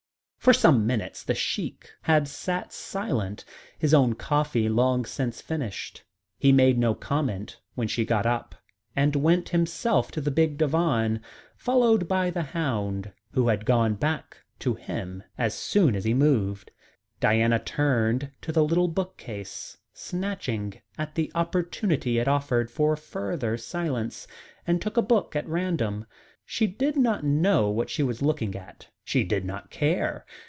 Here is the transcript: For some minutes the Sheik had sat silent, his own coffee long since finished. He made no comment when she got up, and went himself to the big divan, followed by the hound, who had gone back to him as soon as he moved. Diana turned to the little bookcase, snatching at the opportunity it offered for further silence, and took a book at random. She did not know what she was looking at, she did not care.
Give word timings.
For 0.41 0.53
some 0.53 0.87
minutes 0.87 1.21
the 1.23 1.35
Sheik 1.35 1.91
had 2.01 2.27
sat 2.27 2.73
silent, 2.73 3.45
his 3.77 3.93
own 3.93 4.15
coffee 4.15 4.67
long 4.69 5.05
since 5.05 5.39
finished. 5.39 6.03
He 6.39 6.51
made 6.51 6.79
no 6.79 6.95
comment 6.95 7.59
when 7.75 7.87
she 7.87 8.05
got 8.05 8.25
up, 8.25 8.55
and 8.95 9.15
went 9.15 9.49
himself 9.49 10.09
to 10.13 10.19
the 10.19 10.31
big 10.31 10.57
divan, 10.57 11.21
followed 11.55 12.07
by 12.07 12.31
the 12.31 12.41
hound, 12.41 13.13
who 13.33 13.49
had 13.49 13.67
gone 13.67 13.93
back 13.93 14.37
to 14.61 14.73
him 14.73 15.21
as 15.37 15.53
soon 15.53 15.95
as 15.95 16.05
he 16.05 16.15
moved. 16.15 16.71
Diana 17.19 17.59
turned 17.59 18.31
to 18.41 18.51
the 18.51 18.63
little 18.63 18.87
bookcase, 18.87 19.77
snatching 19.93 20.81
at 20.97 21.13
the 21.13 21.31
opportunity 21.35 22.17
it 22.17 22.27
offered 22.27 22.71
for 22.71 22.95
further 22.95 23.57
silence, 23.57 24.25
and 24.65 24.81
took 24.81 24.97
a 24.97 25.03
book 25.03 25.35
at 25.35 25.47
random. 25.47 26.07
She 26.43 26.65
did 26.65 26.97
not 26.97 27.23
know 27.23 27.69
what 27.69 27.89
she 27.91 28.01
was 28.03 28.21
looking 28.23 28.55
at, 28.55 28.87
she 29.05 29.23
did 29.23 29.45
not 29.45 29.69
care. 29.71 30.25